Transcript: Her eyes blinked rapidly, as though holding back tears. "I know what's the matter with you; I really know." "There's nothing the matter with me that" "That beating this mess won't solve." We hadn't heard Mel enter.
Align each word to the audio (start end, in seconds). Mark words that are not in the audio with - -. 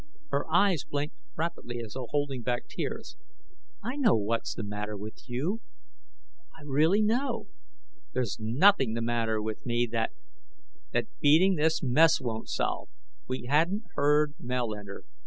Her 0.31 0.51
eyes 0.51 0.83
blinked 0.83 1.15
rapidly, 1.35 1.77
as 1.79 1.93
though 1.93 2.07
holding 2.09 2.41
back 2.41 2.67
tears. 2.67 3.17
"I 3.83 3.97
know 3.97 4.15
what's 4.15 4.55
the 4.55 4.63
matter 4.63 4.97
with 4.97 5.29
you; 5.29 5.61
I 6.57 6.61
really 6.63 7.03
know." 7.03 7.49
"There's 8.11 8.37
nothing 8.39 8.95
the 8.95 9.03
matter 9.03 9.39
with 9.43 9.63
me 9.63 9.85
that" 9.91 10.13
"That 10.91 11.05
beating 11.19 11.53
this 11.53 11.83
mess 11.83 12.19
won't 12.19 12.49
solve." 12.49 12.89
We 13.27 13.43
hadn't 13.45 13.83
heard 13.93 14.33
Mel 14.39 14.73
enter. 14.73 15.03